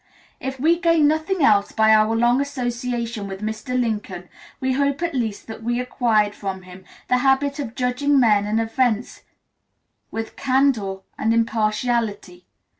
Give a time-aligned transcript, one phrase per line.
[0.39, 3.79] If we gained nothing else by our long association with Mr.
[3.79, 8.47] Lincoln we hope at least that we acquired from him the habit of judging men
[8.47, 9.21] and events
[10.09, 12.47] with candor and impartiality.